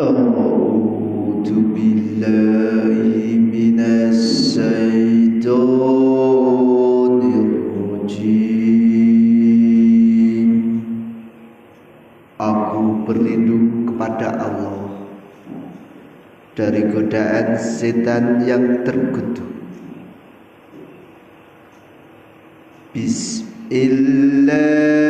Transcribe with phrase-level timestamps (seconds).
[0.00, 3.78] أعوذ بالله من
[4.10, 5.50] الشيطان
[7.44, 8.64] الرجيم
[12.34, 14.90] Aku berlindung kepada Allah
[16.58, 19.46] dari godaan setan yang terkutuk.
[22.92, 25.07] Bismillahirrahmanirrahim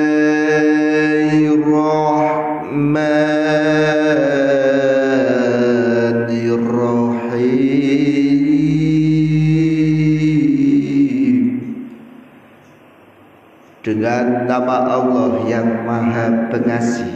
[13.89, 17.13] Dengan nama Allah yang maha pengasih,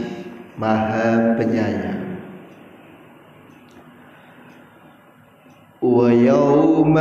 [0.57, 1.99] maha penyayang
[5.81, 6.97] ويوم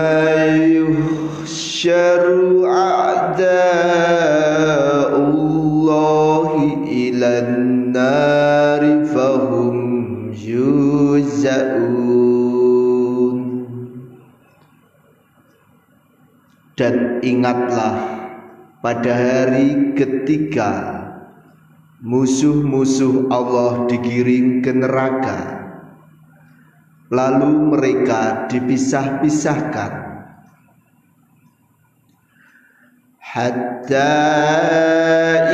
[0.78, 2.22] يحشر
[2.70, 3.50] أعداء
[5.18, 6.48] الله
[6.86, 9.76] إلى النار فهم
[10.46, 11.88] يوزعون
[16.78, 18.21] dan ingatlah
[18.83, 20.99] pada hari ketika
[22.03, 25.63] musuh-musuh Allah digiring ke neraka.
[27.07, 30.03] Lalu mereka dipisah-pisahkan.
[33.23, 34.19] Hatta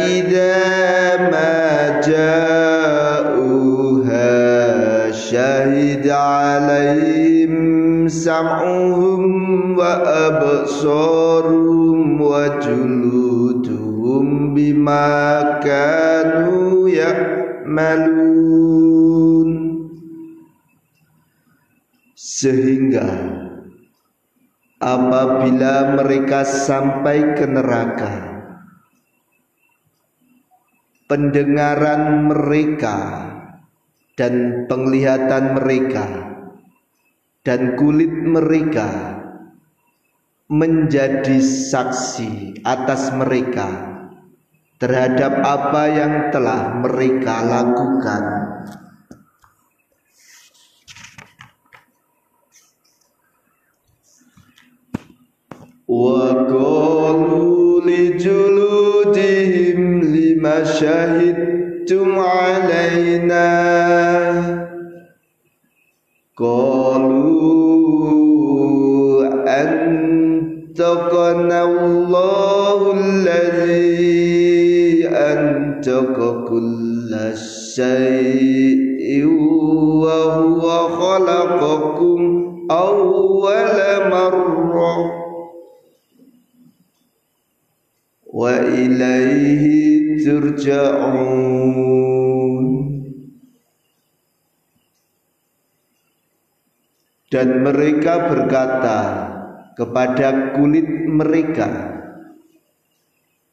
[0.03, 3.53] idza ma ja'uha
[5.13, 7.53] syahid alaihim
[8.09, 9.95] sam'uhum wa
[10.27, 13.18] absaruhum wa juluduhum
[14.53, 18.29] bima kanu ya'malun.
[22.15, 23.07] Sehingga
[24.79, 28.29] apabila mereka sampai ke neraka
[31.09, 32.97] pendengaran mereka
[34.13, 36.05] dan penglihatan mereka
[37.41, 39.17] dan kulit mereka
[40.53, 43.88] menjadi saksi atas mereka
[44.78, 48.22] terhadap apa yang telah mereka lakukan
[55.94, 63.54] وقالوا لجلودهم لما شهدتم علينا
[66.36, 67.24] قالوا
[69.62, 71.97] أنتقنا الله
[75.88, 77.12] أنتق كل
[77.74, 79.26] شيء
[80.04, 82.20] وهو خلقكم
[82.70, 83.76] أول
[84.10, 85.24] مرة
[88.34, 91.22] wa ilaihi turja'un
[97.30, 98.98] dan mereka berkata
[99.78, 101.70] kepada kulit mereka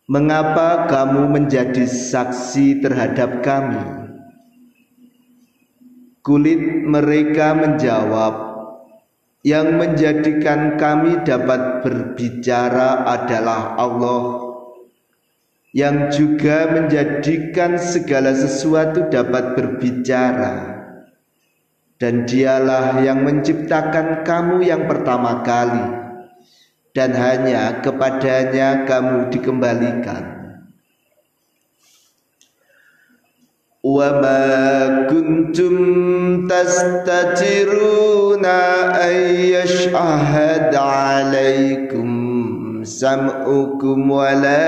[0.07, 3.83] Mengapa kamu menjadi saksi terhadap kami?
[6.23, 8.35] Kulit mereka menjawab,
[9.43, 14.47] "Yang menjadikan kami dapat berbicara adalah Allah."
[15.77, 20.73] yang juga menjadikan segala sesuatu dapat berbicara
[22.01, 25.96] dan dialah yang menciptakan kamu yang pertama kali
[26.97, 30.33] dan hanya kepadanya kamu dikembalikan.
[33.85, 35.77] Wa ma kuntum
[36.49, 38.57] tastatiruna
[38.97, 42.09] ay yashhad alaikum
[42.81, 44.65] sam'ukum wala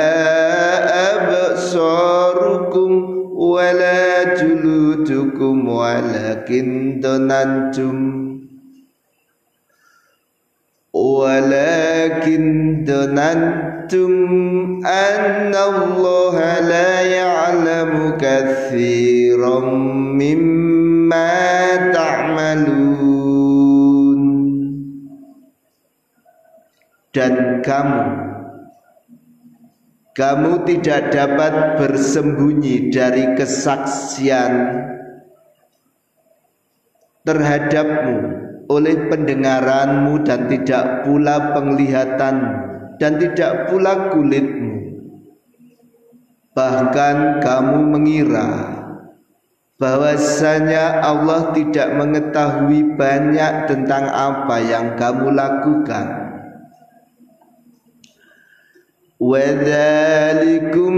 [1.16, 2.92] absarukum
[3.32, 8.28] wala juludukum walakin donantum
[12.08, 14.12] walakin donantum
[14.80, 19.68] anna Allah la ya'lamu katsiran
[20.16, 21.36] mimma
[21.92, 23.40] ta'malun.
[27.12, 28.04] Dan kamu
[30.16, 34.52] kamu tidak dapat bersembunyi dari kesaksian
[37.22, 42.35] terhadapmu oleh pendengaranmu dan tidak pula penglihatan
[42.97, 44.73] dan tidak pula kulitmu
[46.53, 48.49] bahkan kamu mengira
[49.81, 56.23] bahwasanya Allah tidak mengetahui banyak tentang apa yang kamu lakukan
[59.23, 60.93] وذلكم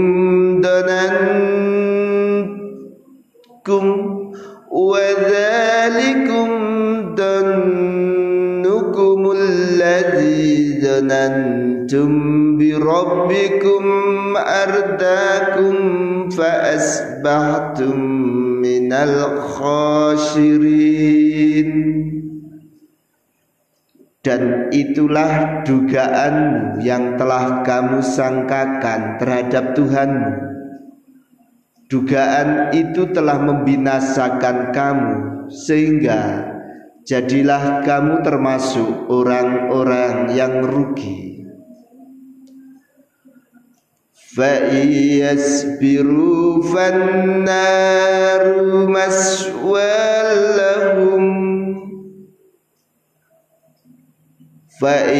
[0.62, 1.86] ظننتم
[4.70, 6.59] وذلكم
[11.00, 12.10] ظننتم
[12.58, 13.84] بربكم
[14.36, 15.74] أرداكم
[16.30, 18.00] فأصبحتم
[18.62, 20.36] من الخاسرين
[24.26, 30.46] dan itulah dugaanmu yang telah kamu sangkakan terhadap Tuhanmu
[31.86, 35.14] Dugaan itu telah membinasakan kamu
[35.54, 36.42] sehingga
[37.11, 41.43] jadilah kamu termasuk orang-orang yang rugi.
[44.31, 44.71] Fa
[45.19, 47.67] yasbiru fannaru
[48.87, 49.83] maswalahum.
[54.79, 55.11] Fa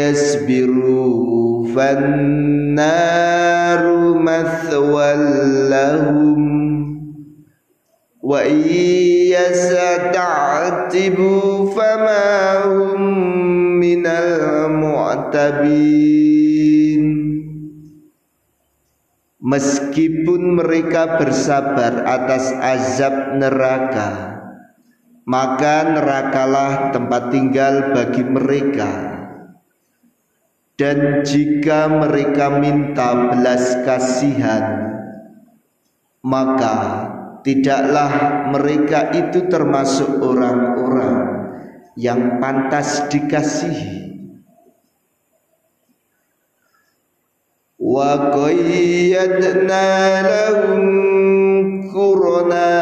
[0.00, 3.20] yasbiru fannaru
[9.37, 10.65] يَسْتَعْتِبُوا
[11.71, 12.27] فَمَا
[12.65, 13.01] هُمْ
[13.79, 15.65] مِنَ الْمُعْتَبِينَ
[19.45, 24.41] Meskipun mereka bersabar atas azab neraka
[25.29, 29.15] Maka nerakalah tempat tinggal bagi mereka
[30.75, 34.91] dan jika mereka minta belas kasihan
[36.19, 36.75] maka
[37.40, 38.10] tidaklah
[38.52, 41.40] mereka itu termasuk orang-orang
[41.96, 44.00] yang pantas dikasihi.
[47.80, 49.88] Wa qayyadna
[50.22, 50.82] lahum
[51.88, 52.72] qurana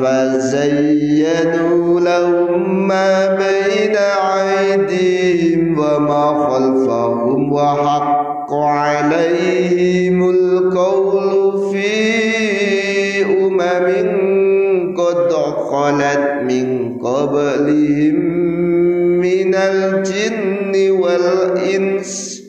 [0.00, 4.06] fazayyanu lahum ma baina
[4.46, 8.64] aydihim wa ma khalfahum wa haqqa
[9.02, 9.55] alaihim
[13.55, 13.87] أمم
[14.97, 15.31] قد
[15.71, 18.15] خلت من قبلهم
[19.21, 22.41] من الجن والإنس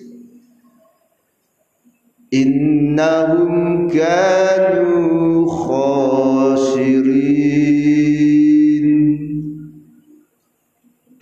[2.34, 7.22] إنهم كانوا خاسرين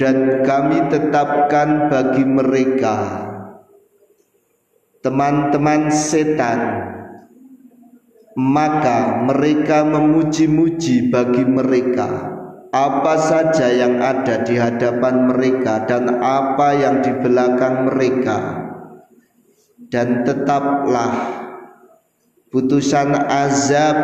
[0.00, 3.28] dan kami tetapkan bagi mereka
[5.04, 6.60] teman-teman setan
[8.35, 12.35] maka mereka memuji-muji bagi mereka.
[12.75, 18.67] Apa saja yang ada di hadapan mereka dan apa yang di belakang mereka.
[19.87, 21.39] Dan tetaplah
[22.51, 23.95] putusan azab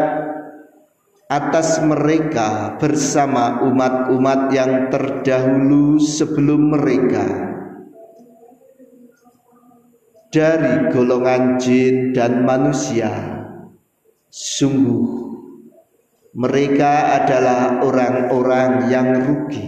[1.27, 7.27] atas mereka bersama umat-umat yang terdahulu sebelum mereka.
[10.31, 13.40] Dari golongan jin dan manusia
[14.31, 15.27] sungguh
[16.31, 19.67] mereka adalah orang-orang yang rugi.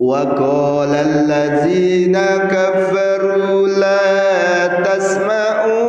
[0.00, 4.00] Wa qala allazina kafaru la
[4.80, 5.80] tasma'u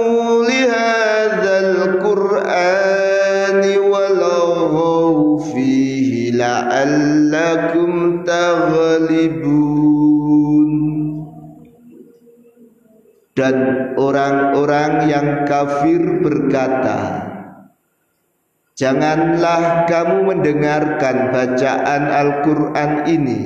[6.42, 9.91] la'allakum taghlibun
[13.37, 13.57] dan
[14.01, 17.27] orang-orang yang kafir berkata
[18.77, 23.41] Janganlah kamu mendengarkan bacaan Al-Quran ini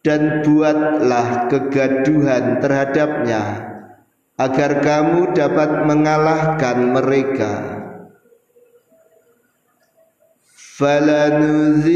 [0.00, 3.68] dan buatlah kegaduhan terhadapnya
[4.40, 7.80] agar kamu dapat mengalahkan mereka.
[10.80, 11.92] فلنذيقن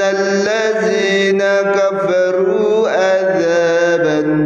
[0.00, 1.42] الذين
[1.76, 2.19] كفروا عذابا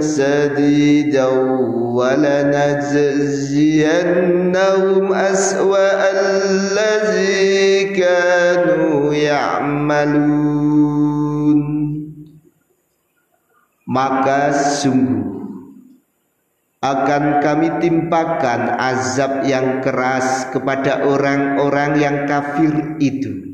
[0.01, 1.27] سديدا
[1.97, 3.03] ولنجزينهم
[5.13, 10.61] أسوأ الذي كانوا يعملون
[13.91, 15.27] maka sungguh
[16.79, 23.51] akan kami timpakan azab yang keras kepada orang-orang yang kafir itu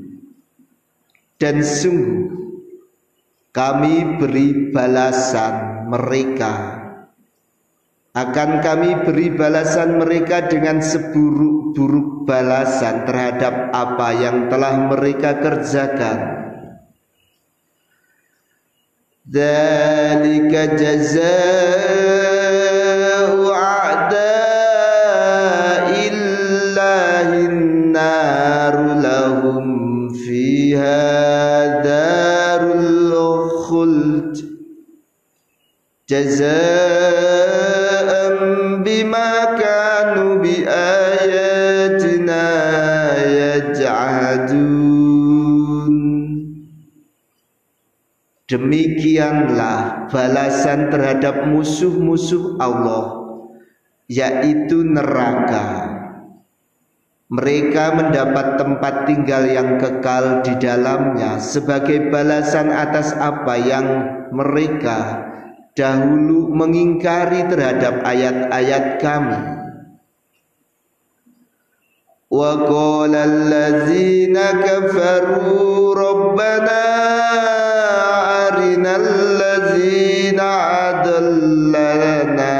[1.41, 2.37] dan sungguh
[3.57, 6.80] kami beri balasan mereka
[8.12, 16.20] akan kami beri balasan mereka dengan seburuk-buruk balasan terhadap apa yang telah mereka kerjakan.
[19.32, 22.31] Dzalika jazaa
[36.12, 38.12] جزاء
[38.84, 39.64] بما bi
[40.44, 42.46] بآياتنا
[43.24, 44.92] يجحدون
[48.52, 53.24] Demikianlah balasan terhadap musuh-musuh Allah
[54.12, 55.88] yaitu neraka.
[57.32, 63.88] Mereka mendapat tempat tinggal yang kekal di dalamnya sebagai balasan atas apa yang
[64.36, 65.31] mereka
[65.76, 69.40] dahulu mengingkari terhadap ayat-ayat kami.
[72.32, 76.84] Wa qala allazina kafaru rabbana
[78.48, 80.50] arinal ladzina
[80.96, 82.56] adallana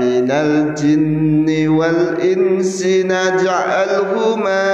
[0.00, 4.64] minal jinni wal insi naj'alhuma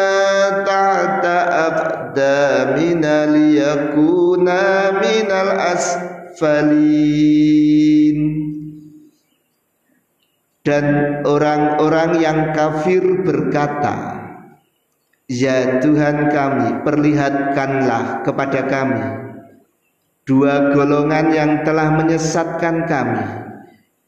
[0.62, 7.65] ta'ta aqdamina liyakuna minal asfalin
[10.66, 10.84] dan
[11.22, 14.26] orang-orang yang kafir berkata
[15.26, 19.26] Ya Tuhan kami, perlihatkanlah kepada kami
[20.22, 23.26] dua golongan yang telah menyesatkan kami,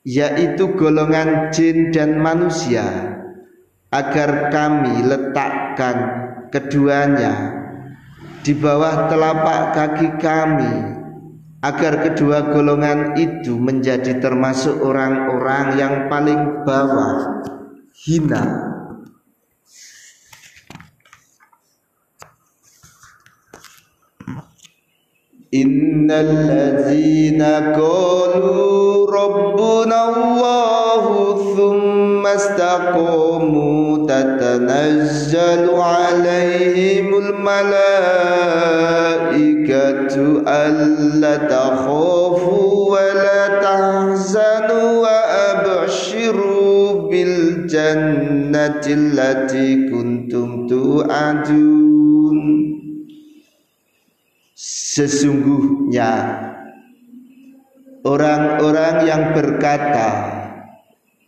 [0.07, 2.87] yaitu golongan jin dan manusia,
[3.91, 5.97] agar kami letakkan
[6.55, 7.35] keduanya
[8.47, 10.98] di bawah telapak kaki kami,
[11.59, 17.43] agar kedua golongan itu menjadi termasuk orang-orang yang paling bawah
[18.07, 18.69] hina.
[25.49, 38.98] Innal ladzina qalu rabbuna Allahu thumma istaqamu tatanazzalu alaihimul malaikatu
[40.48, 52.40] ألا تخافوا ولا تحزنوا وأبشروا بالجنة التي كنتم توعدون
[54.94, 56.14] Sesungguhnya
[58.06, 60.10] orang-orang yang berkata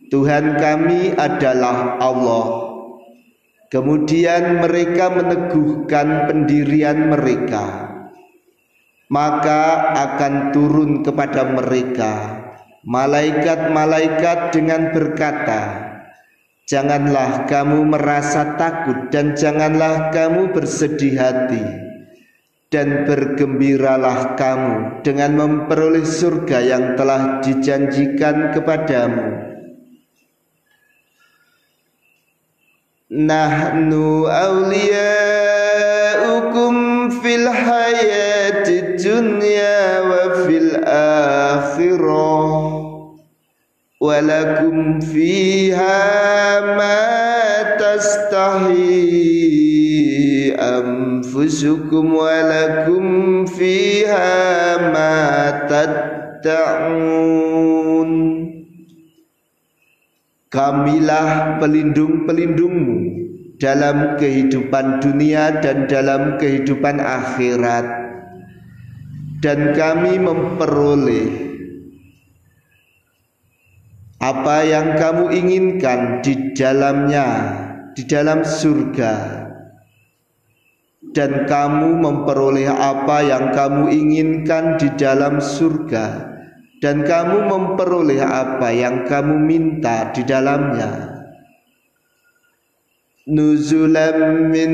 [0.06, 2.46] Tuhan kami adalah Allah
[3.66, 7.96] Kemudian mereka meneguhkan pendirian mereka
[9.11, 12.39] Maka akan turun kepada mereka
[12.87, 15.91] Malaikat-malaikat dengan berkata
[16.71, 21.91] Janganlah kamu merasa takut dan janganlah kamu bersedih hati
[22.71, 29.51] dan bergembiralah kamu dengan memperoleh surga yang telah dijanjikan kepadamu.
[33.11, 35.11] Nahnu awliyaukum
[37.19, 38.30] fil hayati
[39.11, 42.47] dunya wa fil akhirah.
[44.01, 45.99] Wa lakum fiha
[46.79, 47.03] ma
[47.75, 48.87] tastahi
[50.55, 57.21] anfusukum wa lakum fiha ma tatta'un.
[60.51, 62.99] Kamilah pelindung-pelindungmu
[63.61, 68.10] dalam kehidupan dunia dan dalam kehidupan akhirat
[69.41, 71.29] dan kami memperoleh
[74.21, 77.27] apa yang kamu inginkan di dalamnya
[77.97, 79.41] di dalam surga.
[81.11, 86.31] Dan kamu memperoleh apa yang kamu inginkan di dalam surga.
[86.79, 91.11] Dan kamu memperoleh apa yang kamu minta di dalamnya.
[93.27, 94.71] Nuzulam min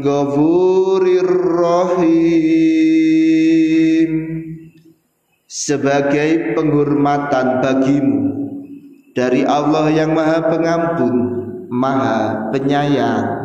[0.00, 1.28] ghafurir
[1.60, 2.95] rahim
[5.56, 8.22] sebagai penghormatan bagimu
[9.16, 11.14] dari Allah yang Maha Pengampun,
[11.72, 13.35] Maha Penyayang.